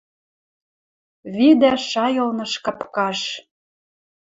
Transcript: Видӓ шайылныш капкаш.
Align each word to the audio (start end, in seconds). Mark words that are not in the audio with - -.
Видӓ 1.35 1.73
шайылныш 1.89 2.53
капкаш. 2.65 3.19